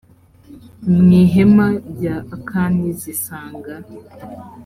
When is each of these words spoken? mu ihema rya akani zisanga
mu 1.01 1.09
ihema 1.21 1.67
rya 1.91 2.15
akani 2.35 2.87
zisanga 2.99 3.73